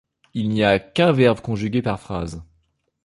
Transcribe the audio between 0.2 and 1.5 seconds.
Il n'y a qu'un verbe